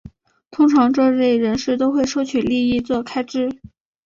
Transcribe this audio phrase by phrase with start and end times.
[0.49, 3.59] 通常这类人士都会收取利益作开支。